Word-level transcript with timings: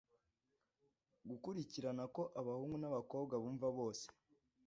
gukurikirana 1.29 2.03
ko 2.15 2.21
abahungu 2.39 2.75
n'abakobwa 2.79 3.35
bumva 3.41 3.67
bose 3.77 4.05